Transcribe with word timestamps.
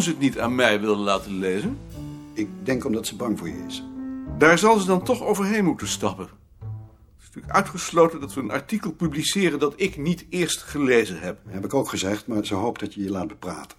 waarom 0.00 0.18
ze 0.18 0.26
het 0.26 0.34
niet 0.34 0.44
aan 0.44 0.54
mij 0.54 0.80
wilde 0.80 1.02
laten 1.02 1.38
lezen? 1.38 1.78
Ik 2.32 2.48
denk 2.62 2.84
omdat 2.84 3.06
ze 3.06 3.16
bang 3.16 3.38
voor 3.38 3.48
je 3.48 3.64
is. 3.68 3.82
Daar 4.38 4.58
zal 4.58 4.78
ze 4.78 4.86
dan 4.86 5.04
toch 5.04 5.22
overheen 5.22 5.64
moeten 5.64 5.88
stappen. 5.88 6.24
Het 6.24 6.68
is 7.18 7.26
natuurlijk 7.26 7.54
uitgesloten 7.54 8.20
dat 8.20 8.34
we 8.34 8.40
een 8.40 8.50
artikel 8.50 8.92
publiceren 8.92 9.58
dat 9.58 9.74
ik 9.76 9.96
niet 9.96 10.26
eerst 10.30 10.62
gelezen 10.62 11.20
heb. 11.20 11.38
Heb 11.46 11.64
ik 11.64 11.74
ook 11.74 11.88
gezegd, 11.88 12.26
maar 12.26 12.46
ze 12.46 12.54
hoopt 12.54 12.80
dat 12.80 12.94
je 12.94 13.02
je 13.02 13.10
laat 13.10 13.28
bepraten. 13.28 13.78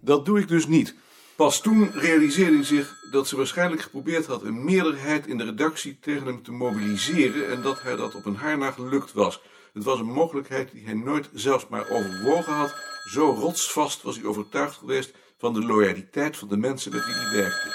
Dat 0.00 0.24
doe 0.24 0.40
ik 0.40 0.48
dus 0.48 0.66
niet. 0.66 0.94
Pas 1.36 1.60
toen 1.60 1.90
realiseerde 1.92 2.54
hij 2.54 2.64
zich 2.64 2.94
dat 3.10 3.28
ze 3.28 3.36
waarschijnlijk 3.36 3.82
geprobeerd 3.82 4.26
had 4.26 4.42
een 4.42 4.64
meerderheid 4.64 5.26
in 5.26 5.38
de 5.38 5.44
redactie 5.44 5.98
tegen 6.00 6.26
hem 6.26 6.42
te 6.42 6.52
mobiliseren 6.52 7.50
en 7.50 7.62
dat 7.62 7.82
hij 7.82 7.96
dat 7.96 8.14
op 8.14 8.24
een 8.24 8.36
haar 8.36 8.58
na 8.58 8.70
gelukt 8.70 9.12
was. 9.12 9.42
Het 9.72 9.84
was 9.84 9.98
een 9.98 10.12
mogelijkheid 10.12 10.70
die 10.72 10.84
hij 10.84 10.94
nooit 10.94 11.30
zelfs 11.32 11.68
maar 11.68 11.88
overwogen 11.90 12.52
had. 12.52 12.74
Zo 13.10 13.30
rotsvast 13.30 14.02
was 14.02 14.16
hij 14.16 14.24
overtuigd 14.24 14.76
geweest 14.76 15.14
van 15.42 15.52
de 15.52 15.64
loyaliteit 15.64 16.36
van 16.36 16.48
de 16.48 16.56
mensen 16.56 16.92
met 16.92 17.04
wie 17.04 17.14
hij 17.14 17.40
werkte. 17.42 17.68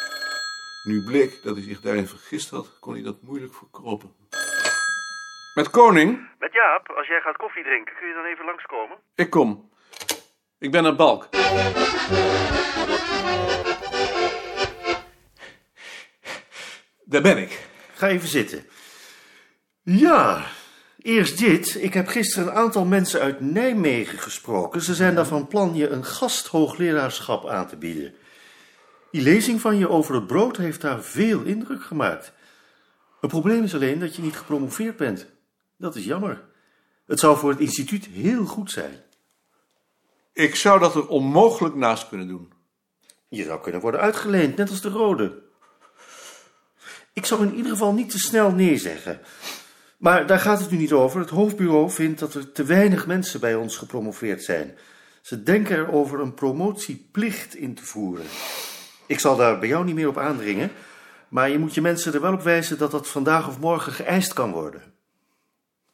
Nu 0.83 1.03
bleek 1.03 1.43
dat 1.43 1.55
hij 1.55 1.63
zich 1.63 1.81
daarin 1.81 2.07
vergist 2.07 2.49
had, 2.49 2.79
kon 2.79 2.93
hij 2.93 3.03
dat 3.03 3.21
moeilijk 3.21 3.53
verkropen. 3.53 4.15
Met 5.53 5.69
Koning? 5.69 6.29
Met 6.39 6.53
Jaap, 6.53 6.89
als 6.89 7.07
jij 7.07 7.21
gaat 7.21 7.37
koffie 7.37 7.63
drinken, 7.63 7.95
kun 7.95 8.07
je 8.07 8.13
dan 8.13 8.25
even 8.25 8.45
langskomen? 8.45 8.97
Ik 9.15 9.29
kom. 9.29 9.71
Ik 10.59 10.71
ben 10.71 10.83
naar 10.83 10.95
Balk. 10.95 11.27
Daar 17.05 17.21
ben 17.21 17.37
ik. 17.37 17.67
Ga 17.93 18.07
even 18.07 18.27
zitten. 18.27 18.65
Ja, 19.81 20.45
eerst 21.07 21.37
dit. 21.37 21.75
Ik 21.83 21.93
heb 21.93 22.07
gisteren 22.07 22.47
een 22.47 22.53
aantal 22.53 22.85
mensen 22.85 23.19
uit 23.19 23.39
Nijmegen 23.39 24.19
gesproken. 24.19 24.81
Ze 24.81 24.95
zijn 24.95 25.15
daar 25.15 25.25
van 25.25 25.47
plan 25.47 25.75
je 25.75 25.89
een 25.89 26.05
gasthoogleraarschap 26.05 27.47
aan 27.47 27.67
te 27.67 27.75
bieden. 27.75 28.13
Die 29.11 29.21
lezing 29.21 29.61
van 29.61 29.77
je 29.77 29.89
over 29.89 30.15
het 30.15 30.27
brood 30.27 30.57
heeft 30.57 30.81
daar 30.81 31.03
veel 31.03 31.41
indruk 31.43 31.83
gemaakt. 31.83 32.31
Het 33.21 33.29
probleem 33.29 33.63
is 33.63 33.73
alleen 33.73 33.99
dat 33.99 34.15
je 34.15 34.21
niet 34.21 34.37
gepromoveerd 34.37 34.97
bent. 34.97 35.25
Dat 35.77 35.95
is 35.95 36.05
jammer. 36.05 36.43
Het 37.05 37.19
zou 37.19 37.37
voor 37.37 37.49
het 37.49 37.59
instituut 37.59 38.05
heel 38.05 38.45
goed 38.45 38.71
zijn. 38.71 39.03
Ik 40.33 40.55
zou 40.55 40.79
dat 40.79 40.95
er 40.95 41.07
onmogelijk 41.07 41.75
naast 41.75 42.07
kunnen 42.07 42.27
doen. 42.27 42.53
Je 43.29 43.43
zou 43.43 43.61
kunnen 43.61 43.81
worden 43.81 43.99
uitgeleend, 43.99 44.55
net 44.55 44.69
als 44.69 44.81
de 44.81 44.89
rode. 44.89 45.41
Ik 47.13 47.25
zou 47.25 47.43
in 47.43 47.55
ieder 47.55 47.71
geval 47.71 47.93
niet 47.93 48.09
te 48.09 48.19
snel 48.19 48.51
nee 48.51 48.77
zeggen. 48.77 49.21
Maar 49.97 50.27
daar 50.27 50.39
gaat 50.39 50.59
het 50.59 50.71
nu 50.71 50.77
niet 50.77 50.91
over. 50.91 51.19
Het 51.19 51.29
hoofdbureau 51.29 51.89
vindt 51.89 52.19
dat 52.19 52.33
er 52.33 52.51
te 52.51 52.63
weinig 52.63 53.07
mensen 53.07 53.39
bij 53.39 53.55
ons 53.55 53.77
gepromoveerd 53.77 54.43
zijn. 54.43 54.77
Ze 55.21 55.43
denken 55.43 55.77
erover 55.77 56.19
een 56.19 56.33
promotieplicht 56.33 57.55
in 57.55 57.73
te 57.73 57.85
voeren. 57.85 58.25
Ik 59.05 59.19
zal 59.19 59.35
daar 59.35 59.59
bij 59.59 59.67
jou 59.67 59.85
niet 59.85 59.95
meer 59.95 60.07
op 60.07 60.17
aandringen, 60.17 60.71
maar 61.27 61.49
je 61.49 61.59
moet 61.59 61.73
je 61.73 61.81
mensen 61.81 62.13
er 62.13 62.21
wel 62.21 62.33
op 62.33 62.41
wijzen 62.41 62.77
dat 62.77 62.91
dat 62.91 63.07
vandaag 63.07 63.47
of 63.47 63.59
morgen 63.59 63.91
geëist 63.91 64.33
kan 64.33 64.51
worden. 64.51 64.81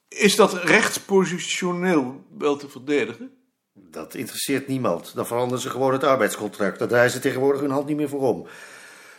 Is 0.08 0.36
dat 0.36 0.54
rechtspositioneel 0.54 2.24
wel 2.38 2.56
te 2.56 2.70
verdedigen? 2.70 3.32
Dat 3.74 4.14
interesseert 4.14 4.68
niemand. 4.68 5.12
Dan 5.16 5.28
veranderen 5.28 5.62
ze 5.62 5.70
gewoon 5.70 5.94
het 5.94 6.04
arbeidscontract. 6.04 6.80
Daar 6.80 6.88
draaien 6.88 7.12
ze 7.12 7.20
tegenwoordig 7.20 7.62
hun 7.62 7.72
hand 7.72 7.88
niet 7.88 7.98
meer 7.98 8.10
voor 8.10 8.22
om. 8.22 8.48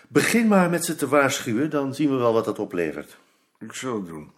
Begin 0.09 0.49
maar 0.49 0.71
met 0.71 0.85
ze 0.85 0.95
te 0.95 1.09
waarschuwen, 1.09 1.71
dan 1.71 1.95
zien 1.95 2.11
we 2.11 2.17
wel 2.17 2.33
wat 2.33 2.45
dat 2.45 2.59
oplevert. 2.59 3.17
Ik 3.59 3.73
zal 3.73 3.95
het 3.95 4.07
doen. 4.07 4.31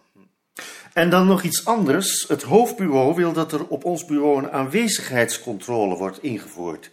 En 0.97 1.09
dan 1.09 1.27
nog 1.27 1.43
iets 1.43 1.65
anders. 1.65 2.27
Het 2.27 2.43
hoofdbureau 2.43 3.15
wil 3.15 3.33
dat 3.33 3.51
er 3.51 3.67
op 3.67 3.85
ons 3.85 4.05
bureau 4.05 4.37
een 4.37 4.51
aanwezigheidscontrole 4.51 5.97
wordt 5.97 6.23
ingevoerd. 6.23 6.91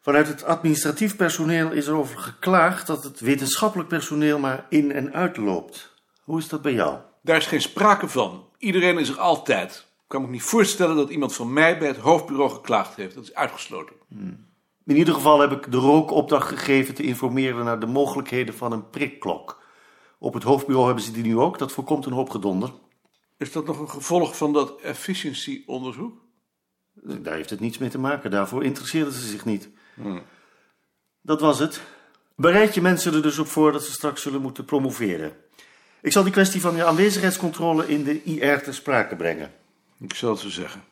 Vanuit 0.00 0.28
het 0.28 0.44
administratief 0.44 1.16
personeel 1.16 1.70
is 1.70 1.86
er 1.86 1.94
over 1.94 2.18
geklaagd 2.18 2.86
dat 2.86 3.04
het 3.04 3.20
wetenschappelijk 3.20 3.88
personeel 3.88 4.38
maar 4.38 4.66
in 4.68 4.92
en 4.92 5.12
uitloopt. 5.12 5.94
Hoe 6.24 6.38
is 6.38 6.48
dat 6.48 6.62
bij 6.62 6.72
jou? 6.72 6.98
Daar 7.22 7.36
is 7.36 7.46
geen 7.46 7.60
sprake 7.60 8.08
van. 8.08 8.44
Iedereen 8.58 8.98
is 8.98 9.08
er 9.08 9.18
altijd. 9.18 9.74
Ik 9.74 10.04
kan 10.06 10.22
me 10.22 10.28
niet 10.28 10.42
voorstellen 10.42 10.96
dat 10.96 11.10
iemand 11.10 11.34
van 11.34 11.52
mij 11.52 11.78
bij 11.78 11.88
het 11.88 11.96
hoofdbureau 11.96 12.50
geklaagd 12.50 12.96
heeft. 12.96 13.14
Dat 13.14 13.24
is 13.24 13.34
uitgesloten. 13.34 13.96
In 14.84 14.96
ieder 14.96 15.14
geval 15.14 15.40
heb 15.40 15.52
ik 15.52 15.72
de 15.72 15.78
rook 15.78 16.10
opdracht 16.10 16.48
gegeven 16.48 16.94
te 16.94 17.02
informeren 17.02 17.64
naar 17.64 17.80
de 17.80 17.86
mogelijkheden 17.86 18.54
van 18.54 18.72
een 18.72 18.90
prikklok. 18.90 19.62
Op 20.18 20.34
het 20.34 20.42
hoofdbureau 20.42 20.86
hebben 20.86 21.04
ze 21.04 21.12
die 21.12 21.24
nu 21.24 21.38
ook. 21.38 21.58
Dat 21.58 21.72
voorkomt 21.72 22.06
een 22.06 22.12
hoop 22.12 22.30
gedonder. 22.30 22.70
Is 23.44 23.52
dat 23.52 23.66
nog 23.66 23.78
een 23.78 23.90
gevolg 23.90 24.36
van 24.36 24.52
dat 24.52 24.80
efficiency-onderzoek? 24.80 26.18
Daar 26.94 27.34
heeft 27.34 27.50
het 27.50 27.60
niets 27.60 27.78
mee 27.78 27.88
te 27.88 27.98
maken. 27.98 28.30
Daarvoor 28.30 28.64
interesseerden 28.64 29.12
ze 29.12 29.26
zich 29.28 29.44
niet. 29.44 29.68
Dat 31.20 31.40
was 31.40 31.58
het. 31.58 31.80
Bereid 32.36 32.74
je 32.74 32.80
mensen 32.80 33.14
er 33.14 33.22
dus 33.22 33.38
op 33.38 33.46
voor 33.46 33.72
dat 33.72 33.84
ze 33.84 33.92
straks 33.92 34.22
zullen 34.22 34.42
moeten 34.42 34.64
promoveren. 34.64 35.36
Ik 36.02 36.12
zal 36.12 36.22
die 36.22 36.32
kwestie 36.32 36.60
van 36.60 36.76
je 36.76 36.84
aanwezigheidscontrole 36.84 37.88
in 37.88 38.04
de 38.04 38.22
IR 38.22 38.62
ter 38.62 38.74
sprake 38.74 39.16
brengen. 39.16 39.52
Ik 40.00 40.14
zal 40.14 40.30
het 40.30 40.40
zo 40.40 40.48
zeggen. 40.48 40.84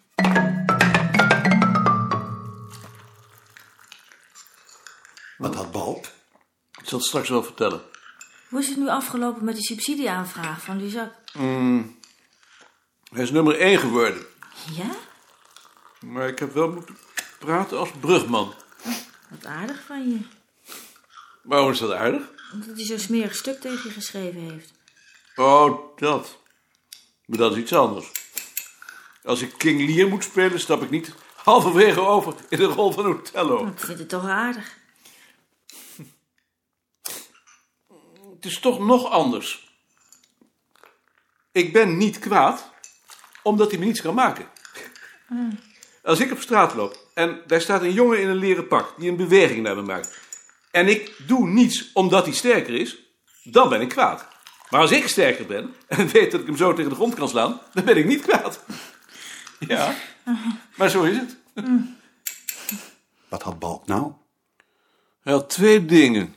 Wat 5.38 5.54
had 5.54 5.72
Balk? 5.72 6.04
Ik 6.80 6.88
zal 6.88 6.98
het 6.98 7.06
straks 7.06 7.28
wel 7.28 7.42
vertellen. 7.42 7.80
Hoe 8.48 8.60
is 8.60 8.68
het 8.68 8.76
nu 8.76 8.88
afgelopen 8.88 9.44
met 9.44 9.56
de 9.56 9.62
subsidieaanvraag 9.62 10.62
van 10.62 10.76
Luzak? 10.76 11.12
Hij 13.12 13.22
is 13.22 13.30
nummer 13.30 13.58
1 13.58 13.78
geworden. 13.78 14.26
Ja? 14.74 14.90
Maar 16.00 16.28
ik 16.28 16.38
heb 16.38 16.52
wel 16.52 16.70
moeten 16.70 16.98
praten 17.38 17.78
als 17.78 17.90
brugman. 18.00 18.54
Wat 19.30 19.46
aardig 19.46 19.82
van 19.86 20.10
je. 20.10 20.18
Waarom 21.42 21.70
is 21.70 21.78
dat 21.78 21.92
aardig? 21.92 22.22
Omdat 22.52 22.76
hij 22.76 22.84
zo'n 22.84 22.98
smerig 22.98 23.34
stuk 23.34 23.60
tegen 23.60 23.88
je 23.88 23.90
geschreven 23.90 24.40
heeft. 24.40 24.72
Oh, 25.36 25.96
dat. 25.96 26.38
Maar 27.26 27.38
dat 27.38 27.52
is 27.52 27.58
iets 27.58 27.72
anders. 27.72 28.10
Als 29.24 29.40
ik 29.40 29.58
King 29.58 29.94
Lear 29.94 30.08
moet 30.08 30.24
spelen, 30.24 30.60
stap 30.60 30.82
ik 30.82 30.90
niet 30.90 31.14
halverwege 31.34 32.00
over 32.00 32.34
in 32.48 32.58
de 32.58 32.64
rol 32.64 32.92
van 32.92 33.06
Othello. 33.06 33.66
Ik 33.66 33.78
vind 33.78 33.98
het 33.98 34.08
toch 34.08 34.26
aardig. 34.26 34.76
Het 38.34 38.44
is 38.44 38.60
toch 38.60 38.78
nog 38.78 39.10
anders. 39.10 39.70
Ik 41.52 41.72
ben 41.72 41.96
niet 41.96 42.18
kwaad, 42.18 42.71
omdat 43.42 43.70
hij 43.70 43.78
me 43.78 43.84
niets 43.84 44.00
kan 44.00 44.14
maken. 44.14 44.46
Als 46.02 46.20
ik 46.20 46.32
op 46.32 46.40
straat 46.40 46.74
loop 46.74 46.96
en 47.14 47.40
daar 47.46 47.60
staat 47.60 47.82
een 47.82 47.92
jongen 47.92 48.20
in 48.20 48.28
een 48.28 48.36
leren 48.36 48.66
pak 48.66 48.94
die 48.98 49.10
een 49.10 49.16
beweging 49.16 49.62
naar 49.62 49.76
me 49.76 49.82
maakt. 49.82 50.18
En 50.70 50.88
ik 50.88 51.14
doe 51.26 51.48
niets 51.48 51.92
omdat 51.92 52.24
hij 52.24 52.34
sterker 52.34 52.74
is, 52.74 52.98
dan 53.42 53.68
ben 53.68 53.80
ik 53.80 53.88
kwaad. 53.88 54.26
Maar 54.70 54.80
als 54.80 54.90
ik 54.90 55.08
sterker 55.08 55.46
ben 55.46 55.74
en 55.86 56.08
weet 56.12 56.30
dat 56.30 56.40
ik 56.40 56.46
hem 56.46 56.56
zo 56.56 56.72
tegen 56.72 56.90
de 56.90 56.96
grond 56.96 57.14
kan 57.14 57.28
slaan, 57.28 57.60
dan 57.72 57.84
ben 57.84 57.96
ik 57.96 58.06
niet 58.06 58.22
kwaad. 58.22 58.64
Ja, 59.58 59.94
maar 60.76 60.88
zo 60.88 61.02
is 61.02 61.16
het. 61.16 61.36
Wat 63.28 63.42
had 63.42 63.58
Balk 63.58 63.86
nou? 63.86 64.12
Hij 65.22 65.32
had 65.32 65.50
twee 65.50 65.84
dingen. 65.84 66.36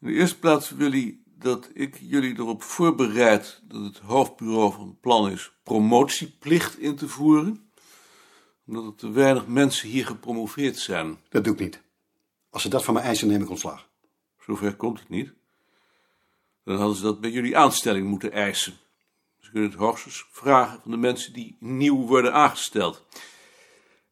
In 0.00 0.08
de 0.08 0.12
eerste 0.12 0.38
plaats 0.38 0.70
wil 0.70 0.90
hij 0.90 1.19
dat 1.40 1.70
ik 1.74 1.98
jullie 2.00 2.34
erop 2.38 2.62
voorbereid 2.62 3.60
dat 3.64 3.82
het 3.82 3.98
hoofdbureau 3.98 4.72
van 4.72 4.98
plan 5.00 5.30
is 5.30 5.52
promotieplicht 5.62 6.78
in 6.78 6.96
te 6.96 7.08
voeren. 7.08 7.70
Omdat 8.66 8.84
er 8.84 8.94
te 8.94 9.10
weinig 9.10 9.46
mensen 9.46 9.88
hier 9.88 10.06
gepromoveerd 10.06 10.78
zijn. 10.78 11.18
Dat 11.28 11.44
doe 11.44 11.52
ik 11.52 11.60
niet. 11.60 11.80
Als 12.50 12.62
ze 12.62 12.68
dat 12.68 12.84
van 12.84 12.94
me 12.94 13.00
eisen, 13.00 13.28
neem 13.28 13.42
ik 13.42 13.50
ontslag. 13.50 13.88
Zover 14.40 14.76
komt 14.76 14.98
het 14.98 15.08
niet. 15.08 15.32
Dan 16.64 16.76
hadden 16.76 16.96
ze 16.96 17.02
dat 17.02 17.20
bij 17.20 17.30
jullie 17.30 17.56
aanstelling 17.56 18.06
moeten 18.06 18.32
eisen. 18.32 18.78
Ze 19.38 19.50
kunnen 19.50 19.70
het 19.70 19.78
hoogstens 19.78 20.26
vragen 20.30 20.80
van 20.82 20.90
de 20.90 20.96
mensen 20.96 21.32
die 21.32 21.56
nieuw 21.60 22.06
worden 22.06 22.32
aangesteld. 22.32 23.04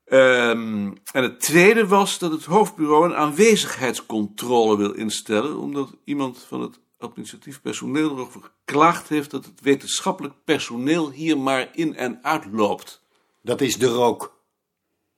Ehm, 0.04 0.92
en 1.12 1.22
het 1.22 1.40
tweede 1.40 1.86
was 1.86 2.18
dat 2.18 2.30
het 2.30 2.44
hoofdbureau 2.44 3.04
een 3.04 3.16
aanwezigheidscontrole 3.16 4.76
wil 4.76 4.92
instellen, 4.92 5.58
omdat 5.58 5.96
iemand 6.04 6.38
van 6.38 6.60
het 6.60 6.80
administratief 6.98 7.60
personeel 7.60 8.10
erover 8.10 8.42
geklaagd 8.42 9.08
heeft 9.08 9.30
dat 9.30 9.44
het 9.44 9.60
wetenschappelijk 9.60 10.34
personeel 10.44 11.10
hier 11.10 11.38
maar 11.38 11.68
in 11.72 11.96
en 11.96 12.24
uitloopt. 12.24 13.02
Dat 13.42 13.60
is 13.60 13.76
de 13.76 13.86
rook. 13.86 14.40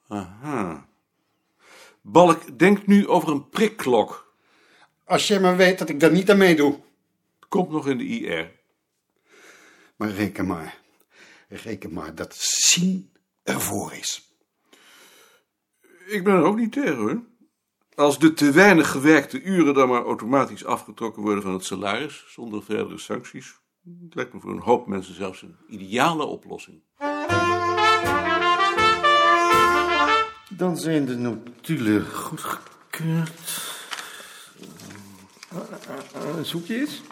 Aha. 0.08 0.88
Balk 2.00 2.58
denkt 2.58 2.86
nu 2.86 3.08
over 3.08 3.28
een 3.28 3.48
prikklok. 3.48 4.34
Als 5.04 5.26
jij 5.26 5.40
maar 5.40 5.56
weet 5.56 5.78
dat 5.78 5.88
ik 5.88 6.00
daar 6.00 6.12
niet 6.12 6.30
aan 6.30 6.38
meedoe. 6.38 6.80
Komt 7.48 7.70
nog 7.70 7.88
in 7.88 7.98
de 7.98 8.04
IR. 8.04 8.52
Maar 9.96 10.10
reken 10.10 10.46
maar. 10.46 10.80
Reken 11.48 11.92
maar 11.92 12.14
dat 12.14 12.34
zien 12.36 13.12
ervoor 13.42 13.92
is. 13.92 14.34
Ik 16.06 16.24
ben 16.24 16.34
er 16.34 16.42
ook 16.42 16.56
niet 16.56 16.72
tegen 16.72 16.96
hoor. 16.96 17.22
Als 18.00 18.18
de 18.18 18.32
te 18.32 18.50
weinig 18.50 18.90
gewerkte 18.90 19.42
uren 19.42 19.74
dan 19.74 19.88
maar 19.88 20.04
automatisch 20.04 20.64
afgetrokken 20.64 21.22
worden 21.22 21.42
van 21.42 21.52
het 21.52 21.64
salaris, 21.64 22.24
zonder 22.28 22.62
verdere 22.62 22.98
sancties, 22.98 23.58
dat 23.82 24.14
lijkt 24.14 24.32
me 24.32 24.40
voor 24.40 24.50
een 24.50 24.58
hoop 24.58 24.86
mensen 24.86 25.14
zelfs 25.14 25.42
een 25.42 25.56
ideale 25.68 26.24
oplossing. 26.24 26.82
Dan 30.48 30.76
zijn 30.76 31.04
de 31.04 31.16
notulen 31.16 32.06
goedgekeurd. 32.06 33.62
Uh, 35.52 36.42
zoek 36.42 36.66
je 36.66 36.78
eens? 36.78 37.02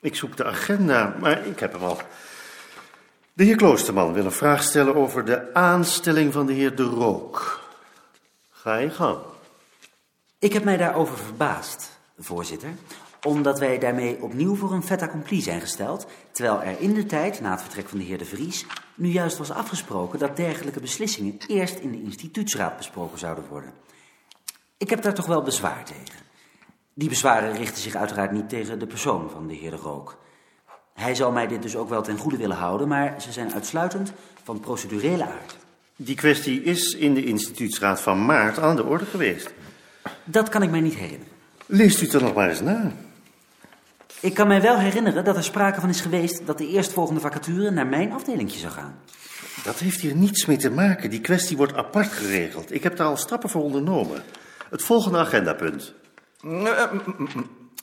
Ik 0.00 0.14
zoek 0.14 0.36
de 0.36 0.44
agenda, 0.44 1.16
maar 1.20 1.46
ik 1.46 1.60
heb 1.60 1.72
hem 1.72 1.82
al. 1.82 2.00
De 3.32 3.44
heer 3.44 3.56
Kloosterman 3.56 4.12
wil 4.12 4.24
een 4.24 4.32
vraag 4.32 4.62
stellen 4.62 4.94
over 4.94 5.24
de 5.24 5.54
aanstelling 5.54 6.32
van 6.32 6.46
de 6.46 6.52
heer 6.52 6.76
De 6.76 6.82
Rook. 6.82 7.60
Ga 8.50 8.76
je 8.76 8.90
gang. 8.90 9.18
Ik 10.40 10.52
heb 10.52 10.64
mij 10.64 10.76
daarover 10.76 11.18
verbaasd, 11.18 11.98
voorzitter, 12.18 12.70
omdat 13.22 13.58
wij 13.58 13.78
daarmee 13.78 14.22
opnieuw 14.22 14.54
voor 14.54 14.72
een 14.72 14.82
fait 14.82 15.02
accompli 15.02 15.40
zijn 15.40 15.60
gesteld, 15.60 16.06
terwijl 16.32 16.62
er 16.62 16.80
in 16.80 16.94
de 16.94 17.06
tijd, 17.06 17.40
na 17.40 17.50
het 17.50 17.60
vertrek 17.60 17.88
van 17.88 17.98
de 17.98 18.04
heer 18.04 18.18
De 18.18 18.24
Vries, 18.24 18.66
nu 18.94 19.08
juist 19.08 19.38
was 19.38 19.50
afgesproken 19.50 20.18
dat 20.18 20.36
dergelijke 20.36 20.80
beslissingen 20.80 21.38
eerst 21.46 21.78
in 21.78 21.90
de 21.90 22.02
instituutsraad 22.02 22.76
besproken 22.76 23.18
zouden 23.18 23.44
worden. 23.48 23.72
Ik 24.76 24.90
heb 24.90 25.02
daar 25.02 25.14
toch 25.14 25.26
wel 25.26 25.42
bezwaar 25.42 25.84
tegen. 25.84 26.20
Die 26.94 27.08
bezwaren 27.08 27.56
richten 27.56 27.82
zich 27.82 27.94
uiteraard 27.94 28.32
niet 28.32 28.48
tegen 28.48 28.78
de 28.78 28.86
persoon 28.86 29.30
van 29.30 29.46
de 29.46 29.54
heer 29.54 29.70
De 29.70 29.76
Rook. 29.76 30.18
Hij 30.94 31.14
zal 31.14 31.32
mij 31.32 31.46
dit 31.46 31.62
dus 31.62 31.76
ook 31.76 31.88
wel 31.88 32.02
ten 32.02 32.18
goede 32.18 32.36
willen 32.36 32.56
houden, 32.56 32.88
maar 32.88 33.20
ze 33.20 33.32
zijn 33.32 33.54
uitsluitend 33.54 34.12
van 34.42 34.60
procedurele 34.60 35.24
aard. 35.24 35.56
Die 35.96 36.16
kwestie 36.16 36.62
is 36.62 36.94
in 36.94 37.14
de 37.14 37.24
instituutsraad 37.24 38.00
van 38.00 38.24
maart 38.24 38.58
aan 38.58 38.76
de 38.76 38.84
orde 38.84 39.04
geweest. 39.04 39.52
Dat 40.24 40.48
kan 40.48 40.62
ik 40.62 40.70
mij 40.70 40.80
niet 40.80 40.94
herinneren. 40.94 41.36
Leest 41.66 42.00
u 42.00 42.04
het 42.04 42.14
er 42.14 42.22
nog 42.22 42.34
maar 42.34 42.48
eens 42.48 42.60
na. 42.60 42.92
Ik 44.20 44.34
kan 44.34 44.48
mij 44.48 44.62
wel 44.62 44.78
herinneren 44.78 45.24
dat 45.24 45.36
er 45.36 45.44
sprake 45.44 45.80
van 45.80 45.88
is 45.88 46.00
geweest 46.00 46.46
dat 46.46 46.58
de 46.58 46.68
eerstvolgende 46.68 47.20
vacature 47.20 47.70
naar 47.70 47.86
mijn 47.86 48.12
afdelingje 48.12 48.58
zou 48.58 48.72
gaan. 48.72 49.00
Dat 49.64 49.78
heeft 49.78 50.00
hier 50.00 50.14
niets 50.14 50.46
mee 50.46 50.56
te 50.56 50.70
maken. 50.70 51.10
Die 51.10 51.20
kwestie 51.20 51.56
wordt 51.56 51.74
apart 51.74 52.12
geregeld. 52.12 52.74
Ik 52.74 52.82
heb 52.82 52.96
daar 52.96 53.06
al 53.06 53.16
stappen 53.16 53.50
voor 53.50 53.62
ondernomen. 53.62 54.22
Het 54.70 54.82
volgende 54.82 55.18
agendapunt. 55.18 55.94
Uh, 56.44 56.82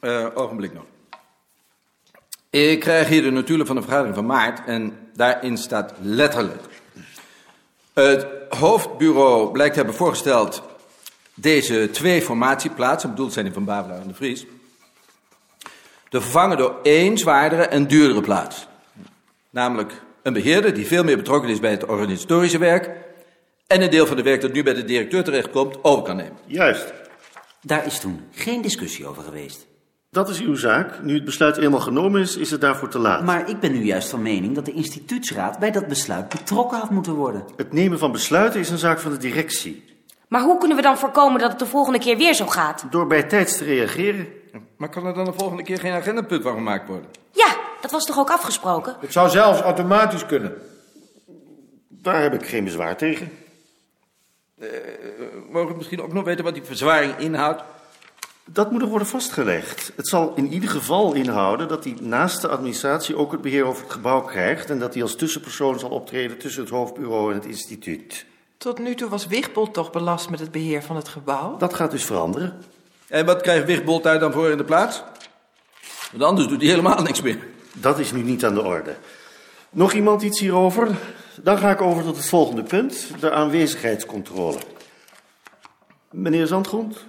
uh, 0.01 0.27
ogenblik 0.33 0.73
nog. 0.73 0.83
Ik 2.49 2.79
krijg 2.79 3.07
hier 3.07 3.21
de 3.21 3.31
notulen 3.31 3.65
van 3.65 3.75
de 3.75 3.81
vergadering 3.81 4.15
van 4.15 4.25
maart 4.25 4.65
en 4.65 4.97
daarin 5.13 5.57
staat 5.57 5.93
letterlijk. 6.01 6.63
Het 7.93 8.27
hoofdbureau 8.49 9.51
blijkt 9.51 9.73
te 9.73 9.79
hebben 9.79 9.97
voorgesteld 9.97 10.63
deze 11.35 11.89
twee 11.91 12.21
formatieplaatsen, 12.21 13.09
bedoeld 13.09 13.33
zijn 13.33 13.45
die 13.45 13.53
van 13.53 13.65
Bavelaar 13.65 14.01
en 14.01 14.07
de 14.07 14.13
Vries, 14.13 14.45
te 16.09 16.21
vervangen 16.21 16.57
door 16.57 16.79
één 16.83 17.17
zwaardere 17.17 17.63
en 17.63 17.87
duurdere 17.87 18.21
plaats. 18.21 18.67
Namelijk 19.49 20.01
een 20.23 20.33
beheerder 20.33 20.73
die 20.73 20.85
veel 20.85 21.03
meer 21.03 21.17
betrokken 21.17 21.49
is 21.49 21.59
bij 21.59 21.71
het 21.71 21.85
organisatorische 21.85 22.57
werk 22.57 22.89
en 23.67 23.81
een 23.81 23.89
deel 23.89 24.07
van 24.07 24.15
de 24.15 24.23
werk 24.23 24.41
dat 24.41 24.53
nu 24.53 24.63
bij 24.63 24.73
de 24.73 24.85
directeur 24.85 25.23
terechtkomt 25.23 25.83
over 25.83 26.03
kan 26.03 26.15
nemen. 26.15 26.37
Juist. 26.45 26.93
Daar 27.61 27.85
is 27.85 27.99
toen 27.99 28.21
geen 28.31 28.61
discussie 28.61 29.07
over 29.07 29.23
geweest. 29.23 29.67
Dat 30.09 30.29
is 30.29 30.41
uw 30.41 30.55
zaak. 30.55 31.03
Nu 31.03 31.13
het 31.13 31.25
besluit 31.25 31.57
eenmaal 31.57 31.79
genomen 31.79 32.21
is, 32.21 32.35
is 32.35 32.51
het 32.51 32.61
daarvoor 32.61 32.89
te 32.89 32.99
laat. 32.99 33.23
Maar 33.23 33.49
ik 33.49 33.59
ben 33.59 33.71
nu 33.71 33.83
juist 33.83 34.09
van 34.09 34.21
mening 34.21 34.55
dat 34.55 34.65
de 34.65 34.71
instituutsraad 34.71 35.59
bij 35.59 35.71
dat 35.71 35.87
besluit 35.87 36.29
betrokken 36.29 36.79
had 36.79 36.89
moeten 36.89 37.13
worden. 37.13 37.43
Het 37.57 37.73
nemen 37.73 37.99
van 37.99 38.11
besluiten 38.11 38.59
is 38.59 38.69
een 38.69 38.77
zaak 38.77 38.99
van 38.99 39.11
de 39.11 39.17
directie. 39.17 39.94
Maar 40.27 40.41
hoe 40.41 40.57
kunnen 40.57 40.77
we 40.77 40.83
dan 40.83 40.97
voorkomen 40.97 41.39
dat 41.39 41.49
het 41.49 41.59
de 41.59 41.65
volgende 41.65 41.99
keer 41.99 42.17
weer 42.17 42.33
zo 42.33 42.45
gaat? 42.45 42.85
Door 42.89 43.07
bij 43.07 43.23
tijds 43.23 43.57
te 43.57 43.63
reageren. 43.63 44.27
Maar 44.77 44.89
kan 44.89 45.05
er 45.05 45.13
dan 45.13 45.25
de 45.25 45.33
volgende 45.33 45.63
keer 45.63 45.79
geen 45.79 45.93
agendapunt 45.93 46.43
van 46.43 46.53
gemaakt 46.53 46.87
worden? 46.87 47.09
Ja, 47.31 47.55
dat 47.81 47.91
was 47.91 48.05
toch 48.05 48.19
ook 48.19 48.29
afgesproken? 48.29 48.95
Het 48.99 49.11
zou 49.11 49.29
zelfs 49.29 49.61
automatisch 49.61 50.25
kunnen. 50.25 50.53
Daar 51.87 52.21
heb 52.21 52.33
ik 52.33 52.45
geen 52.45 52.63
bezwaar 52.63 52.97
tegen. 52.97 53.31
Uh, 54.59 54.69
mogen 55.49 55.71
we 55.71 55.77
misschien 55.77 56.01
ook 56.01 56.13
nog 56.13 56.23
weten 56.23 56.43
wat 56.43 56.53
die 56.53 56.63
verzwaring 56.63 57.17
inhoudt? 57.17 57.63
Dat 58.45 58.71
moet 58.71 58.81
er 58.81 58.87
worden 58.87 59.07
vastgelegd. 59.07 59.91
Het 59.95 60.07
zal 60.07 60.33
in 60.35 60.53
ieder 60.53 60.69
geval 60.69 61.13
inhouden 61.13 61.67
dat 61.67 61.83
hij 61.83 61.97
naast 62.01 62.41
de 62.41 62.47
administratie 62.47 63.15
ook 63.15 63.31
het 63.31 63.41
beheer 63.41 63.65
over 63.65 63.83
het 63.83 63.91
gebouw 63.91 64.21
krijgt 64.21 64.69
en 64.69 64.79
dat 64.79 64.93
hij 64.93 65.03
als 65.03 65.15
tussenpersoon 65.15 65.79
zal 65.79 65.89
optreden 65.89 66.37
tussen 66.37 66.61
het 66.61 66.71
hoofdbureau 66.71 67.31
en 67.31 67.37
het 67.37 67.45
instituut. 67.45 68.25
Tot 68.65 68.79
nu 68.79 68.95
toe 68.95 69.09
was 69.09 69.27
Wigbold 69.27 69.73
toch 69.73 69.91
belast 69.91 70.29
met 70.29 70.39
het 70.39 70.51
beheer 70.51 70.83
van 70.83 70.95
het 70.95 71.07
gebouw? 71.07 71.57
Dat 71.57 71.73
gaat 71.73 71.91
dus 71.91 72.05
veranderen. 72.05 72.61
En 73.07 73.25
wat 73.25 73.41
krijgt 73.41 73.65
Wigbold 73.65 74.03
daar 74.03 74.19
dan 74.19 74.31
voor 74.31 74.49
in 74.49 74.57
de 74.57 74.63
plaats? 74.63 75.03
Want 76.11 76.23
anders 76.23 76.47
doet 76.47 76.61
hij 76.61 76.69
helemaal 76.69 77.01
niks 77.01 77.21
meer. 77.21 77.47
Dat 77.73 77.99
is 77.99 78.11
nu 78.11 78.21
niet 78.21 78.45
aan 78.45 78.53
de 78.53 78.63
orde. 78.63 78.95
Nog 79.69 79.93
iemand 79.93 80.21
iets 80.21 80.39
hierover? 80.39 80.87
Dan 81.41 81.57
ga 81.57 81.69
ik 81.69 81.81
over 81.81 82.03
tot 82.03 82.15
het 82.15 82.29
volgende 82.29 82.63
punt, 82.63 83.07
de 83.19 83.31
aanwezigheidscontrole. 83.31 84.59
Meneer 86.11 86.47
Zandgrond? 86.47 87.05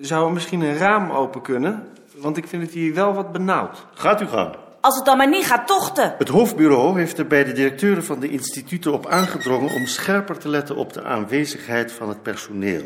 Zou 0.00 0.26
er 0.26 0.32
misschien 0.32 0.60
een 0.60 0.76
raam 0.76 1.10
open 1.10 1.42
kunnen? 1.42 1.88
Want 2.16 2.36
ik 2.36 2.48
vind 2.48 2.62
het 2.62 2.72
hier 2.72 2.94
wel 2.94 3.14
wat 3.14 3.32
benauwd. 3.32 3.86
Gaat 3.94 4.20
u 4.20 4.26
gang. 4.26 4.56
Als 4.82 4.96
het 4.96 5.04
dan 5.04 5.16
maar 5.16 5.28
niet 5.28 5.46
gaat 5.46 5.66
tochten. 5.66 6.14
Het 6.18 6.28
hoofdbureau 6.28 6.98
heeft 6.98 7.18
er 7.18 7.26
bij 7.26 7.44
de 7.44 7.52
directeuren 7.52 8.04
van 8.04 8.20
de 8.20 8.28
instituten 8.28 8.92
op 8.92 9.06
aangedrongen 9.06 9.74
om 9.74 9.86
scherper 9.86 10.38
te 10.38 10.48
letten 10.48 10.76
op 10.76 10.92
de 10.92 11.02
aanwezigheid 11.02 11.92
van 11.92 12.08
het 12.08 12.22
personeel. 12.22 12.82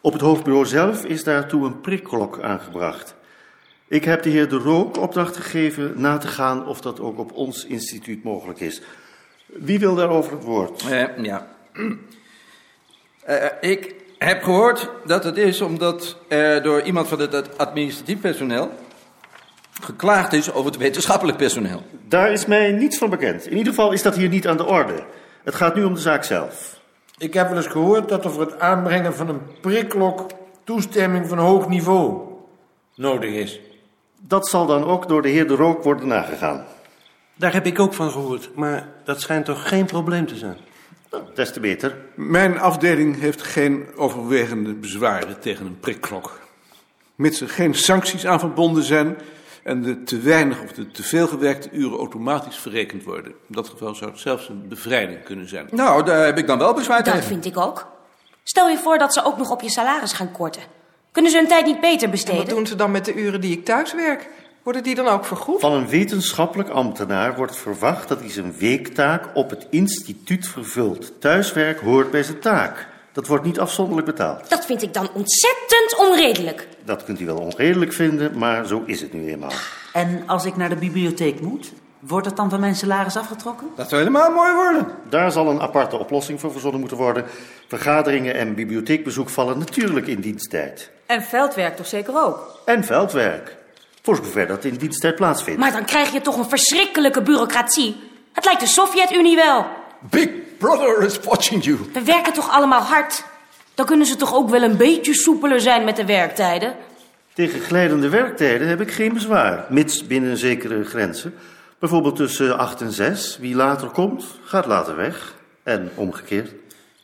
Op 0.00 0.12
het 0.12 0.22
hoofdbureau 0.22 0.66
zelf 0.66 1.04
is 1.04 1.24
daartoe 1.24 1.66
een 1.66 1.80
prikklok 1.80 2.40
aangebracht. 2.42 3.14
Ik 3.88 4.04
heb 4.04 4.22
de 4.22 4.30
heer 4.30 4.48
De 4.48 4.56
Rook 4.56 4.96
opdracht 4.96 5.36
gegeven 5.36 5.92
na 5.96 6.18
te 6.18 6.28
gaan 6.28 6.66
of 6.66 6.80
dat 6.80 7.00
ook 7.00 7.18
op 7.18 7.32
ons 7.32 7.64
instituut 7.64 8.22
mogelijk 8.24 8.60
is. 8.60 8.82
Wie 9.46 9.78
wil 9.78 9.94
daarover 9.94 10.32
het 10.32 10.44
woord? 10.44 10.82
Uh, 10.82 11.24
ja. 11.24 11.46
Uh, 13.28 13.46
ik 13.60 13.94
heb 14.18 14.42
gehoord 14.42 14.90
dat 15.04 15.24
het 15.24 15.36
is 15.36 15.60
omdat 15.60 16.16
er 16.28 16.62
door 16.62 16.82
iemand 16.82 17.08
van 17.08 17.20
het 17.20 17.58
administratief 17.58 18.20
personeel 18.20 18.70
geklaagd 19.80 20.32
is 20.32 20.52
over 20.52 20.70
het 20.70 20.80
wetenschappelijk 20.80 21.38
personeel. 21.38 21.82
Daar 22.08 22.32
is 22.32 22.46
mij 22.46 22.72
niets 22.72 22.98
van 22.98 23.10
bekend. 23.10 23.46
In 23.46 23.56
ieder 23.56 23.72
geval 23.72 23.92
is 23.92 24.02
dat 24.02 24.16
hier 24.16 24.28
niet 24.28 24.48
aan 24.48 24.56
de 24.56 24.66
orde. 24.66 25.04
Het 25.44 25.54
gaat 25.54 25.74
nu 25.74 25.84
om 25.84 25.94
de 25.94 26.00
zaak 26.00 26.24
zelf. 26.24 26.80
Ik 27.18 27.34
heb 27.34 27.48
wel 27.48 27.56
eens 27.56 27.66
gehoord 27.66 28.08
dat 28.08 28.24
er 28.24 28.30
voor 28.30 28.40
het 28.40 28.58
aanbrengen 28.58 29.14
van 29.14 29.28
een 29.28 29.40
prikklok 29.60 30.26
toestemming 30.64 31.28
van 31.28 31.38
hoog 31.38 31.68
niveau 31.68 32.20
nodig 32.94 33.30
is. 33.30 33.60
Dat 34.18 34.48
zal 34.48 34.66
dan 34.66 34.84
ook 34.84 35.08
door 35.08 35.22
de 35.22 35.28
heer 35.28 35.48
De 35.48 35.54
Rook 35.54 35.82
worden 35.82 36.08
nagegaan. 36.08 36.64
Daar 37.36 37.52
heb 37.52 37.66
ik 37.66 37.78
ook 37.78 37.94
van 37.94 38.10
gehoord, 38.10 38.50
maar 38.54 38.88
dat 39.04 39.20
schijnt 39.20 39.44
toch 39.44 39.68
geen 39.68 39.86
probleem 39.86 40.26
te 40.26 40.36
zijn? 40.36 40.56
Nou, 41.10 41.24
des 41.34 41.52
te 41.52 41.60
beter. 41.60 41.96
Mijn 42.14 42.58
afdeling 42.58 43.20
heeft 43.20 43.42
geen 43.42 43.86
overwegende 43.96 44.72
bezwaren 44.72 45.40
tegen 45.40 45.66
een 45.66 45.80
prikklok. 45.80 46.40
Mits 47.14 47.40
er 47.40 47.48
geen 47.48 47.74
sancties 47.74 48.26
aan 48.26 48.38
verbonden 48.38 48.82
zijn 48.82 49.16
en 49.62 49.82
de 49.82 50.02
te 50.02 50.18
weinig 50.18 50.62
of 50.62 50.72
de 50.72 50.90
te 50.90 51.02
veel 51.02 51.26
gewerkte 51.26 51.70
uren 51.72 51.98
automatisch 51.98 52.56
verrekend 52.56 53.04
worden. 53.04 53.32
In 53.32 53.54
dat 53.54 53.68
geval 53.68 53.94
zou 53.94 54.10
het 54.10 54.20
zelfs 54.20 54.48
een 54.48 54.68
bevrijding 54.68 55.22
kunnen 55.22 55.48
zijn. 55.48 55.68
Nou, 55.70 56.04
daar 56.04 56.24
heb 56.24 56.38
ik 56.38 56.46
dan 56.46 56.58
wel 56.58 56.74
bezwaar 56.74 57.02
tegen. 57.02 57.18
Dat 57.18 57.28
vind 57.28 57.44
ik 57.44 57.56
ook. 57.56 57.88
Stel 58.42 58.68
je 58.68 58.78
voor 58.78 58.98
dat 58.98 59.12
ze 59.12 59.24
ook 59.24 59.36
nog 59.36 59.50
op 59.50 59.60
je 59.60 59.70
salaris 59.70 60.12
gaan 60.12 60.32
korten. 60.32 60.62
Kunnen 61.12 61.30
ze 61.30 61.36
hun 61.36 61.48
tijd 61.48 61.66
niet 61.66 61.80
beter 61.80 62.04
En 62.04 62.10
besteden? 62.10 62.36
wat 62.36 62.48
doen 62.48 62.66
ze 62.66 62.74
dan 62.76 62.90
met 62.90 63.04
de 63.04 63.14
uren 63.14 63.40
die 63.40 63.52
ik 63.52 63.64
thuis 63.64 63.94
werk? 63.94 64.28
Worden 64.62 64.82
die 64.82 64.94
dan 64.94 65.06
ook 65.06 65.24
vergoed? 65.24 65.60
Van 65.60 65.72
een 65.72 65.88
wetenschappelijk 65.88 66.68
ambtenaar 66.68 67.36
wordt 67.36 67.56
verwacht 67.56 68.08
dat 68.08 68.20
hij 68.20 68.30
zijn 68.30 68.54
weektaak 68.58 69.28
op 69.34 69.50
het 69.50 69.66
instituut 69.70 70.48
vervult. 70.48 71.20
Thuiswerk 71.20 71.80
hoort 71.80 72.10
bij 72.10 72.22
zijn 72.22 72.38
taak. 72.38 72.88
Dat 73.12 73.26
wordt 73.26 73.44
niet 73.44 73.60
afzonderlijk 73.60 74.06
betaald. 74.06 74.50
Dat 74.50 74.66
vind 74.66 74.82
ik 74.82 74.94
dan 74.94 75.08
ontzettend 75.14 75.96
onredelijk. 75.98 76.68
Dat 76.84 77.04
kunt 77.04 77.20
u 77.20 77.26
wel 77.26 77.38
onredelijk 77.38 77.92
vinden, 77.92 78.38
maar 78.38 78.66
zo 78.66 78.82
is 78.86 79.00
het 79.00 79.12
nu 79.12 79.30
eenmaal. 79.30 79.52
En 79.92 80.22
als 80.26 80.44
ik 80.44 80.56
naar 80.56 80.68
de 80.68 80.76
bibliotheek 80.76 81.40
moet, 81.40 81.72
wordt 81.98 82.26
het 82.26 82.36
dan 82.36 82.50
van 82.50 82.60
mijn 82.60 82.74
salaris 82.74 83.16
afgetrokken? 83.16 83.66
Dat 83.76 83.88
zou 83.88 84.00
helemaal 84.00 84.30
mooi 84.30 84.52
worden. 84.54 84.86
Daar 85.08 85.32
zal 85.32 85.48
een 85.48 85.60
aparte 85.60 85.98
oplossing 85.98 86.40
voor 86.40 86.52
verzonnen 86.52 86.80
moeten 86.80 86.98
worden. 86.98 87.24
Vergaderingen 87.68 88.34
en 88.34 88.54
bibliotheekbezoek 88.54 89.28
vallen 89.28 89.58
natuurlijk 89.58 90.06
in 90.06 90.20
diensttijd. 90.20 90.90
En 91.06 91.22
veldwerk 91.22 91.76
toch 91.76 91.86
zeker 91.86 92.22
ook? 92.24 92.60
En 92.64 92.84
veldwerk. 92.84 93.56
Voor 94.02 94.16
zover 94.16 94.46
dat 94.46 94.64
in 94.64 94.74
diensttijd 94.74 95.14
plaatsvindt. 95.14 95.60
Maar 95.60 95.72
dan 95.72 95.84
krijg 95.84 96.12
je 96.12 96.20
toch 96.20 96.36
een 96.36 96.48
verschrikkelijke 96.48 97.22
bureaucratie. 97.22 97.96
Het 98.32 98.44
lijkt 98.44 98.60
de 98.60 98.66
Sovjet-Unie 98.66 99.36
wel. 99.36 99.66
Big 100.00 100.28
brother 100.60 101.02
is 101.02 101.18
watching 101.20 101.64
you. 101.64 101.78
We 101.92 102.02
werken 102.02 102.32
toch 102.32 102.50
allemaal 102.50 102.80
hard? 102.80 103.24
Dan 103.74 103.86
kunnen 103.86 104.06
ze 104.06 104.16
toch 104.16 104.34
ook 104.34 104.50
wel 104.50 104.62
een 104.62 104.76
beetje 104.76 105.14
soepeler 105.14 105.60
zijn 105.60 105.84
met 105.84 105.96
de 105.96 106.04
werktijden? 106.04 106.76
Tegen 107.32 107.60
glijdende 107.60 108.08
werktijden 108.08 108.68
heb 108.68 108.80
ik 108.80 108.90
geen 108.90 109.12
bezwaar, 109.12 109.66
mits 109.68 110.06
binnen 110.06 110.36
zekere 110.36 110.84
grenzen. 110.84 111.34
Bijvoorbeeld 111.78 112.16
tussen 112.16 112.58
8 112.58 112.80
en 112.80 112.92
6. 112.92 113.38
Wie 113.40 113.54
later 113.54 113.88
komt, 113.88 114.24
gaat 114.44 114.66
later 114.66 114.96
weg. 114.96 115.34
En 115.62 115.90
omgekeerd. 115.94 116.52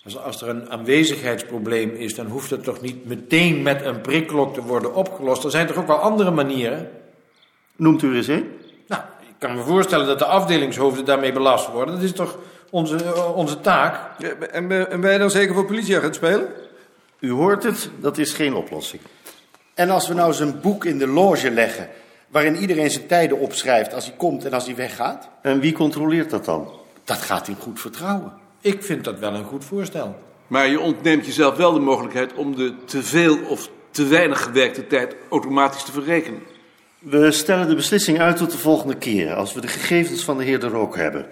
Als, 0.05 0.19
als 0.19 0.43
er 0.43 0.49
een 0.49 0.71
aanwezigheidsprobleem 0.71 1.91
is, 1.91 2.15
dan 2.15 2.27
hoeft 2.27 2.51
het 2.51 2.65
toch 2.65 2.81
niet 2.81 3.07
meteen 3.07 3.63
met 3.63 3.85
een 3.85 4.01
prikklok 4.01 4.55
te 4.55 4.63
worden 4.63 4.95
opgelost. 4.95 5.45
Er 5.45 5.51
zijn 5.51 5.67
toch 5.67 5.77
ook 5.77 5.87
wel 5.87 5.97
andere 5.97 6.31
manieren? 6.31 6.91
Noemt 7.77 8.03
u 8.03 8.09
er 8.09 8.17
eens 8.17 8.27
een? 8.27 8.51
Nou, 8.89 9.03
ik 9.21 9.35
kan 9.39 9.55
me 9.55 9.63
voorstellen 9.63 10.07
dat 10.07 10.19
de 10.19 10.25
afdelingshoofden 10.25 11.05
daarmee 11.05 11.33
belast 11.33 11.71
worden. 11.71 11.95
Dat 11.95 12.05
is 12.05 12.13
toch 12.13 12.39
onze, 12.71 12.97
eh, 12.97 13.37
onze 13.37 13.61
taak. 13.61 14.21
En, 14.51 14.69
ben- 14.69 14.91
en 14.91 15.01
ben 15.01 15.13
je 15.13 15.19
dan 15.19 15.31
zeker 15.31 15.55
voor 15.55 15.65
politieagent 15.65 16.15
spelen? 16.15 16.49
U 17.19 17.31
hoort 17.31 17.63
het, 17.63 17.91
dat 18.01 18.19
is 18.19 18.33
geen 18.33 18.55
oplossing. 18.55 19.03
En 19.75 19.91
als 19.91 20.09
we 20.09 20.15
nou 20.15 20.29
eens 20.29 20.41
een 20.41 20.61
boek 20.61 20.85
in 20.85 20.99
de 20.99 21.07
loge 21.07 21.51
leggen... 21.51 21.89
waarin 22.29 22.57
iedereen 22.57 22.91
zijn 22.91 23.07
tijden 23.07 23.39
opschrijft 23.39 23.95
als 23.95 24.07
hij 24.07 24.15
komt 24.17 24.45
en 24.45 24.53
als 24.53 24.67
hij 24.67 24.75
weggaat... 24.75 25.29
En 25.43 25.61
wie 25.61 25.73
controleert 25.73 26.31
dat 26.31 26.45
dan? 26.45 26.71
dat 27.07 27.17
gaat 27.17 27.49
in 27.49 27.57
goed 27.61 27.81
vertrouwen. 27.81 28.33
Ik 28.61 28.83
vind 28.83 29.05
dat 29.05 29.19
wel 29.19 29.35
een 29.35 29.45
goed 29.45 29.65
voorstel. 29.65 30.19
Maar 30.47 30.69
je 30.69 30.81
ontneemt 30.81 31.27
jezelf 31.27 31.57
wel 31.57 31.73
de 31.73 31.81
mogelijkheid 31.81 32.35
om 32.35 32.57
de 32.57 32.75
te 32.85 33.03
veel 33.03 33.39
of 33.49 33.71
te 33.91 34.07
weinig 34.07 34.43
gewerkte 34.43 34.87
tijd 34.87 35.17
automatisch 35.31 35.83
te 35.83 35.93
verrekenen. 35.93 36.41
We 36.99 37.31
stellen 37.31 37.69
de 37.69 37.75
beslissing 37.75 38.21
uit 38.21 38.37
tot 38.37 38.51
de 38.51 38.59
volgende 38.59 38.97
keer, 38.97 39.35
als 39.35 39.53
we 39.55 39.61
de 39.61 39.69
gegevens 39.69 40.25
van 40.25 40.39
de 40.39 40.45
heer 40.45 40.61
De 40.61 40.69
Rook 40.69 40.97
hebben. 40.97 41.27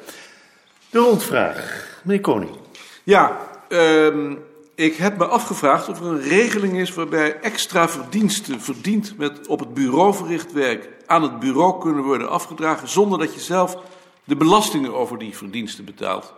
De 0.94 1.00
rondvraag. 1.00 1.86
Meneer 2.02 2.20
Koning. 2.20 2.50
Ja, 3.04 3.38
ehm, 3.68 4.34
ik 4.74 4.96
heb 4.96 5.16
me 5.16 5.24
afgevraagd 5.26 5.88
of 5.88 6.00
er 6.00 6.06
een 6.06 6.20
regeling 6.20 6.78
is 6.78 6.94
waarbij 6.94 7.40
extra 7.40 7.88
verdiensten 7.88 8.60
verdiend 8.60 9.18
met 9.18 9.46
op 9.46 9.58
het 9.58 9.74
bureau 9.74 10.14
verricht 10.14 10.52
werk 10.52 10.88
aan 11.06 11.22
het 11.22 11.38
bureau 11.38 11.80
kunnen 11.80 12.04
worden 12.04 12.30
afgedragen 12.30 12.88
zonder 12.88 13.18
dat 13.18 13.34
je 13.34 13.40
zelf 13.40 13.78
de 14.24 14.36
belastingen 14.36 14.94
over 14.94 15.18
die 15.18 15.36
verdiensten 15.36 15.84
betaalt. 15.84 16.34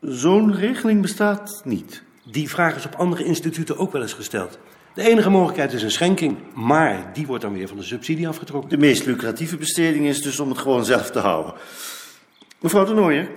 Zo'n 0.00 0.54
regeling 0.54 1.02
bestaat 1.02 1.60
niet. 1.64 2.02
Die 2.24 2.48
vraag 2.48 2.76
is 2.76 2.86
op 2.86 2.94
andere 2.94 3.24
instituten 3.24 3.78
ook 3.78 3.92
wel 3.92 4.02
eens 4.02 4.12
gesteld. 4.12 4.58
De 4.94 5.02
enige 5.02 5.30
mogelijkheid 5.30 5.72
is 5.72 5.82
een 5.82 5.90
schenking, 5.90 6.36
maar 6.54 7.10
die 7.12 7.26
wordt 7.26 7.42
dan 7.42 7.52
weer 7.52 7.68
van 7.68 7.76
de 7.76 7.82
subsidie 7.82 8.28
afgetrokken. 8.28 8.70
De 8.70 8.78
meest 8.78 9.06
lucratieve 9.06 9.56
besteding 9.56 10.06
is 10.06 10.22
dus 10.22 10.40
om 10.40 10.48
het 10.48 10.58
gewoon 10.58 10.84
zelf 10.84 11.10
te 11.10 11.18
houden. 11.18 11.54
Mevrouw 12.62 12.84
de 12.84 12.94
Nooijer, 12.94 13.28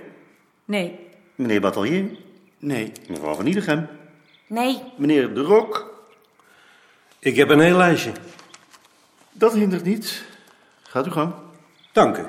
Nee. 0.64 0.98
meneer 1.34 1.60
Batelier, 1.60 2.04
Nee. 2.58 2.92
mevrouw 3.08 3.34
van 3.34 3.46
Iedegem, 3.46 3.88
Nee, 4.46 4.82
meneer 4.96 5.34
De 5.34 5.40
Rook. 5.42 5.94
Ik 7.18 7.36
heb 7.36 7.48
een 7.48 7.60
heel 7.60 7.76
lijstje. 7.76 8.12
Dat 9.32 9.52
hindert 9.54 9.84
niet. 9.84 10.24
Gaat 10.82 11.06
u 11.06 11.10
gang. 11.10 11.34
Dank 11.92 12.16
u. 12.16 12.24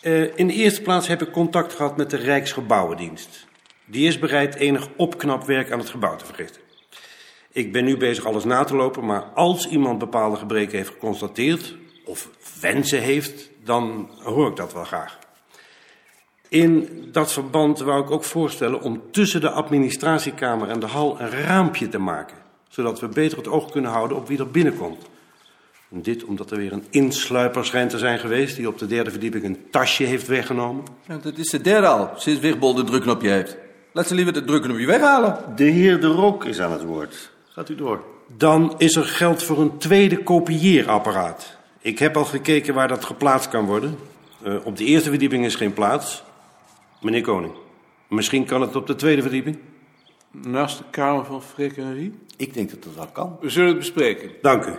Eh, 0.00 0.38
in 0.38 0.46
de 0.46 0.52
eerste 0.52 0.82
plaats 0.82 1.06
heb 1.06 1.22
ik 1.22 1.32
contact 1.32 1.74
gehad 1.74 1.96
met 1.96 2.10
de 2.10 2.16
Rijksgebouwendienst. 2.16 3.46
Die 3.84 4.06
is 4.06 4.18
bereid 4.18 4.54
enig 4.54 4.88
opknapwerk 4.96 5.70
aan 5.72 5.78
het 5.78 5.90
gebouw 5.90 6.16
te 6.16 6.24
verrichten. 6.24 6.60
Ik 7.52 7.72
ben 7.72 7.84
nu 7.84 7.96
bezig 7.96 8.24
alles 8.24 8.44
na 8.44 8.64
te 8.64 8.76
lopen, 8.76 9.06
maar 9.06 9.22
als 9.22 9.68
iemand 9.68 9.98
bepaalde 9.98 10.36
gebreken 10.36 10.76
heeft 10.76 10.90
geconstateerd 10.90 11.76
of 12.04 12.28
wensen 12.60 13.00
heeft, 13.00 13.50
dan 13.64 14.10
hoor 14.22 14.48
ik 14.48 14.56
dat 14.56 14.72
wel 14.72 14.84
graag. 14.84 15.18
In 16.52 16.88
dat 17.12 17.32
verband 17.32 17.78
wou 17.78 18.02
ik 18.02 18.10
ook 18.10 18.24
voorstellen 18.24 18.80
om 18.80 19.02
tussen 19.10 19.40
de 19.40 19.50
administratiekamer 19.50 20.68
en 20.68 20.80
de 20.80 20.86
hal 20.86 21.20
een 21.20 21.30
raampje 21.30 21.88
te 21.88 21.98
maken, 21.98 22.36
zodat 22.68 23.00
we 23.00 23.08
beter 23.08 23.38
het 23.38 23.48
oog 23.48 23.70
kunnen 23.70 23.90
houden 23.90 24.16
op 24.16 24.28
wie 24.28 24.38
er 24.38 24.50
binnenkomt. 24.50 25.02
En 25.90 26.02
dit 26.02 26.24
omdat 26.24 26.50
er 26.50 26.56
weer 26.56 26.72
een 26.72 26.84
insluiper 26.90 27.64
schijnt 27.64 27.90
te 27.90 27.98
zijn 27.98 28.18
geweest 28.18 28.56
die 28.56 28.68
op 28.68 28.78
de 28.78 28.86
derde 28.86 29.10
verdieping 29.10 29.44
een 29.44 29.58
tasje 29.70 30.04
heeft 30.04 30.26
weggenomen. 30.26 30.84
Ja, 31.08 31.18
dat 31.22 31.38
is 31.38 31.50
de 31.50 31.60
derde 31.60 31.86
al, 31.86 32.10
sinds 32.16 32.40
Wigbol 32.40 32.74
de 32.74 32.84
drukknopje 32.84 33.28
heeft. 33.28 33.56
Laat 33.92 34.06
ze 34.06 34.14
liever 34.14 34.32
de 34.32 34.44
drukknopje 34.44 34.86
weghalen. 34.86 35.38
De 35.56 35.64
heer 35.64 36.00
De 36.00 36.06
Rook 36.06 36.44
is 36.44 36.60
aan 36.60 36.72
het 36.72 36.84
woord. 36.84 37.30
Gaat 37.48 37.68
u 37.68 37.74
door. 37.74 38.04
Dan 38.36 38.74
is 38.78 38.96
er 38.96 39.04
geld 39.04 39.42
voor 39.42 39.60
een 39.60 39.78
tweede 39.78 40.22
kopieerapparaat. 40.22 41.56
Ik 41.80 41.98
heb 41.98 42.16
al 42.16 42.24
gekeken 42.24 42.74
waar 42.74 42.88
dat 42.88 43.04
geplaatst 43.04 43.48
kan 43.48 43.64
worden. 43.64 43.98
Eh, 44.42 44.54
op 44.64 44.76
de 44.76 44.84
eerste 44.84 45.08
verdieping 45.08 45.44
is 45.44 45.54
geen 45.54 45.72
plaats. 45.72 46.22
Meneer 47.02 47.22
Koning, 47.22 47.52
misschien 48.08 48.44
kan 48.44 48.60
het 48.60 48.76
op 48.76 48.86
de 48.86 48.94
tweede 48.94 49.22
verdieping? 49.22 49.58
Naast 50.30 50.78
de 50.78 50.84
kamer 50.90 51.24
van 51.24 51.42
Freek 51.42 51.76
en 51.76 51.94
Rie. 51.94 52.18
Ik 52.36 52.54
denk 52.54 52.70
dat 52.70 52.82
dat 52.82 52.94
wel 52.94 53.06
kan. 53.06 53.36
We 53.40 53.50
zullen 53.50 53.68
het 53.68 53.78
bespreken. 53.78 54.30
Dank 54.42 54.66
u. 54.66 54.72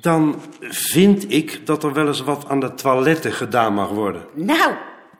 Dan 0.00 0.42
vind 0.60 1.32
ik 1.32 1.66
dat 1.66 1.84
er 1.84 1.92
wel 1.92 2.06
eens 2.06 2.20
wat 2.20 2.48
aan 2.48 2.60
de 2.60 2.74
toiletten 2.74 3.32
gedaan 3.32 3.74
mag 3.74 3.88
worden. 3.88 4.26
nou, 4.34 4.74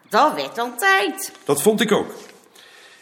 dat 0.09 0.35
werd 0.35 0.55
dan 0.55 0.77
tijd. 0.77 1.33
Dat 1.45 1.63
vond 1.63 1.81
ik 1.81 1.93
ook. 1.93 2.11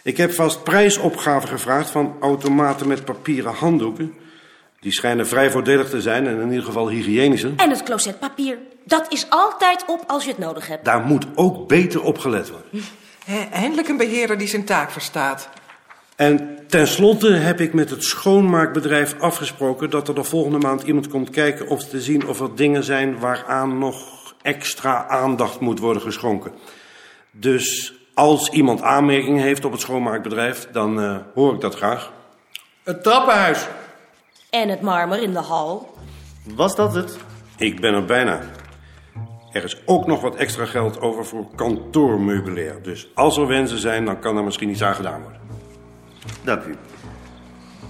Ik 0.02 0.16
heb 0.16 0.32
vast 0.32 0.62
prijsopgave 0.62 1.46
gevraagd 1.46 1.90
van 1.90 2.16
automaten 2.20 2.88
met 2.88 3.04
papieren 3.04 3.52
handdoeken. 3.54 4.14
Die 4.80 4.92
schijnen 4.92 5.26
vrij 5.26 5.50
voordelig 5.50 5.90
te 5.90 6.00
zijn 6.00 6.26
en 6.26 6.40
in 6.40 6.48
ieder 6.48 6.64
geval 6.64 6.88
hygiënischer. 6.88 7.52
En 7.56 7.70
het 7.70 7.82
closetpapier, 7.82 8.58
dat 8.84 9.12
is 9.12 9.26
altijd 9.28 9.84
op 9.86 10.04
als 10.06 10.24
je 10.24 10.30
het 10.30 10.38
nodig 10.38 10.66
hebt. 10.66 10.84
Daar 10.84 11.00
moet 11.00 11.26
ook 11.34 11.68
beter 11.68 12.02
op 12.02 12.18
gelet 12.18 12.50
worden. 12.50 12.84
Eindelijk 13.50 13.88
een 13.88 13.96
beheerder 13.96 14.38
die 14.38 14.48
zijn 14.48 14.64
taak 14.64 14.90
verstaat. 14.90 15.48
En 16.16 16.58
tenslotte 16.68 17.32
heb 17.32 17.60
ik 17.60 17.72
met 17.72 17.90
het 17.90 18.04
schoonmaakbedrijf 18.04 19.18
afgesproken 19.18 19.90
dat 19.90 20.08
er 20.08 20.14
de 20.14 20.24
volgende 20.24 20.58
maand 20.58 20.82
iemand 20.82 21.08
komt 21.08 21.30
kijken 21.30 21.68
om 21.68 21.78
te 21.78 22.00
zien 22.00 22.26
of 22.26 22.40
er 22.40 22.54
dingen 22.54 22.84
zijn 22.84 23.18
waaraan 23.18 23.78
nog 23.78 24.16
extra 24.42 25.06
aandacht 25.06 25.60
moet 25.60 25.78
worden 25.78 26.02
geschonken. 26.02 26.52
Dus 27.30 27.94
als 28.14 28.48
iemand 28.48 28.82
aanmerkingen 28.82 29.42
heeft 29.42 29.64
op 29.64 29.72
het 29.72 29.80
schoonmaakbedrijf, 29.80 30.68
dan 30.72 31.00
eh, 31.00 31.16
hoor 31.34 31.54
ik 31.54 31.60
dat 31.60 31.74
graag. 31.74 32.12
Het 32.82 33.02
trappenhuis. 33.02 33.66
En 34.50 34.68
het 34.68 34.80
marmer 34.80 35.22
in 35.22 35.32
de 35.32 35.38
hal. 35.38 35.94
Was 36.54 36.76
dat 36.76 36.94
het? 36.94 37.16
Ik 37.56 37.80
ben 37.80 37.94
er 37.94 38.04
bijna. 38.04 38.40
Er 39.56 39.64
is 39.64 39.82
ook 39.86 40.06
nog 40.06 40.20
wat 40.20 40.34
extra 40.34 40.64
geld 40.64 41.00
over 41.00 41.24
voor 41.24 41.46
kantoormeubilair. 41.54 42.82
Dus 42.82 43.10
als 43.14 43.36
er 43.36 43.46
wensen 43.46 43.78
zijn, 43.78 44.04
dan 44.04 44.18
kan 44.18 44.36
er 44.36 44.44
misschien 44.44 44.68
iets 44.68 44.82
aan 44.82 44.94
gedaan 44.94 45.22
worden. 45.22 45.40
Dank 46.44 46.64
u. 46.64 46.74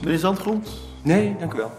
Meneer 0.02 0.18
Zandgrond? 0.18 0.80
Nee, 1.02 1.37
dank 1.38 1.54
u 1.54 1.56
wel. 1.56 1.73